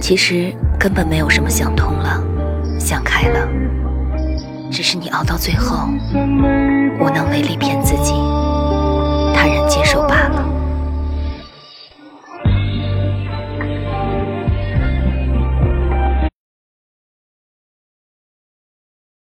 [0.00, 2.22] 其实根本没有什么想通了，
[2.78, 3.48] 想开了，
[4.70, 5.88] 只是你熬到最后
[7.00, 7.58] 无能为力。